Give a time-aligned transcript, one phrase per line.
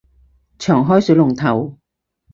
[0.57, 1.77] 長開水龍頭